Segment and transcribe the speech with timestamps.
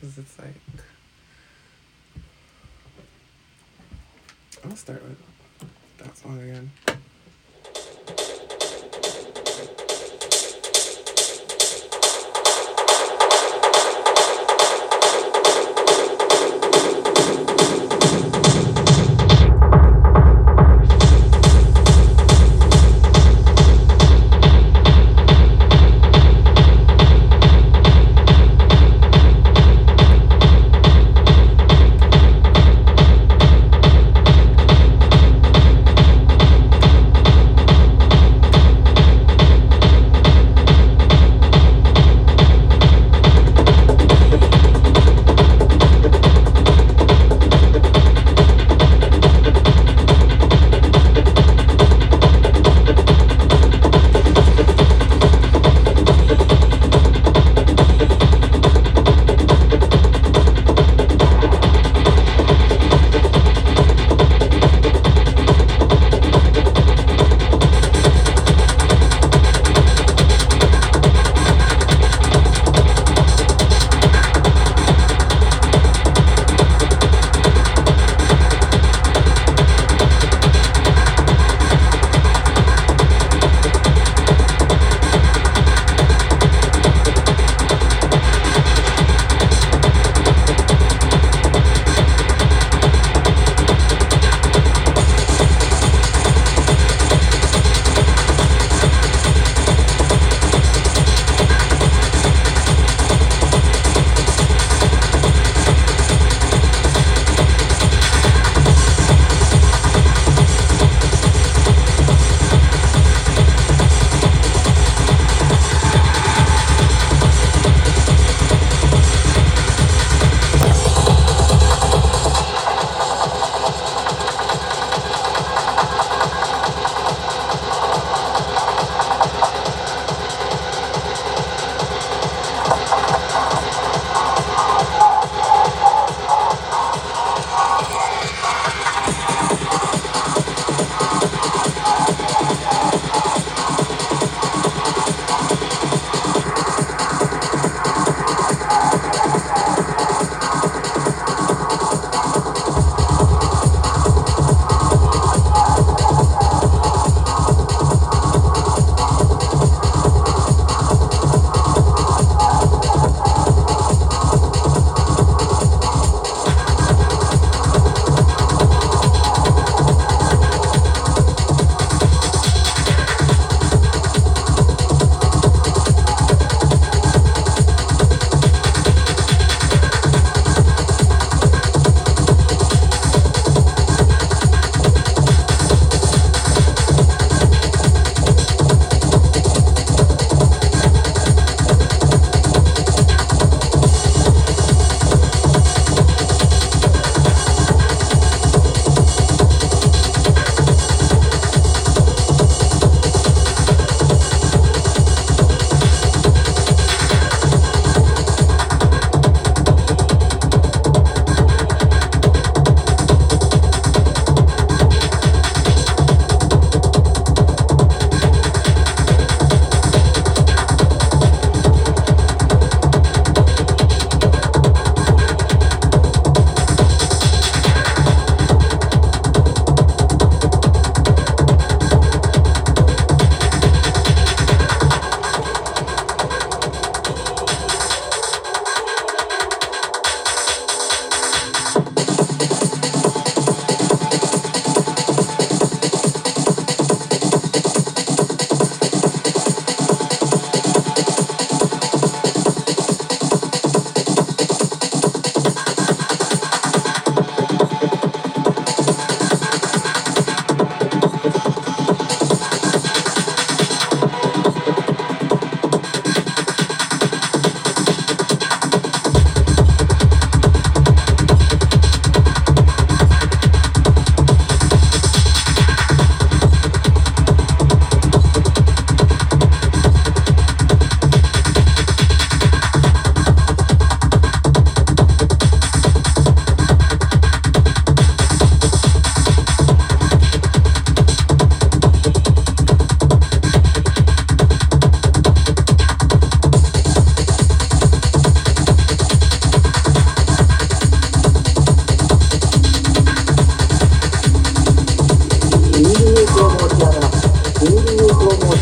[0.00, 0.54] because it's like
[4.62, 5.18] gonna start with
[5.98, 6.70] that song again.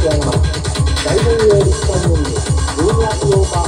[0.07, 3.66] 大本営立館より12月8日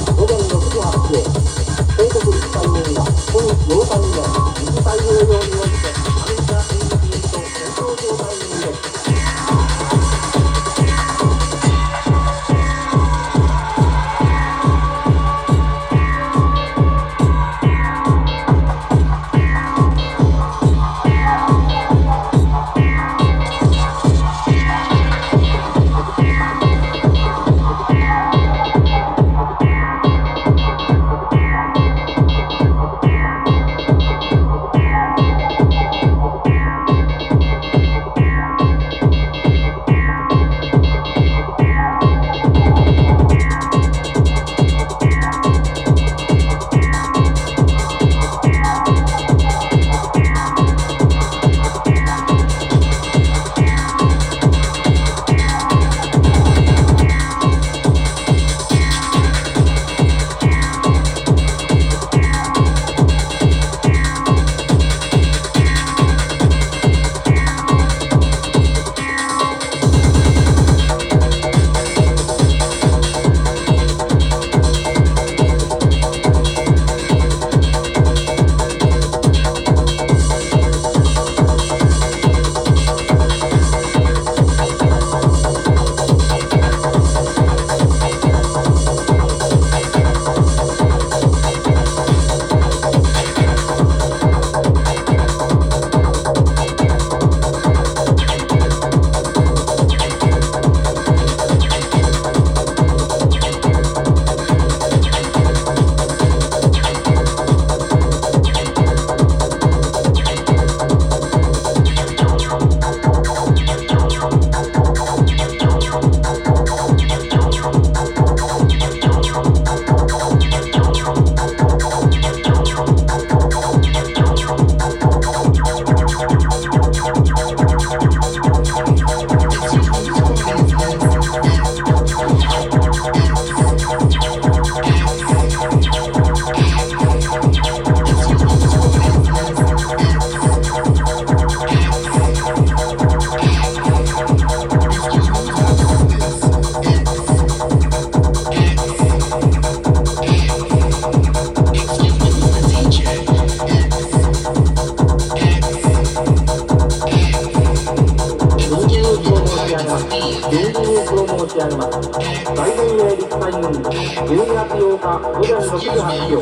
[166.27, 166.41] よ。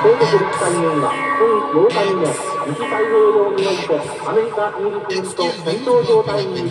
[0.00, 1.40] 先月2日に女、今月
[1.70, 2.28] 8日に女、
[2.66, 3.92] 西太平洋において、
[4.26, 6.70] アメリカ、イギリスと戦闘状態にい。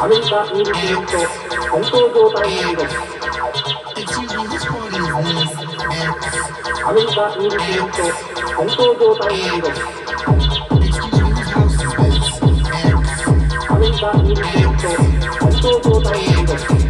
[0.00, 1.18] アメリカ、イギリスと
[1.60, 2.82] 戦闘状態にいる。
[6.82, 8.02] アメリカイギリスによって
[8.56, 9.74] 戦争状態に挑む
[13.68, 14.88] アメリカイギリスによって
[15.38, 16.89] 戦争状態に挑む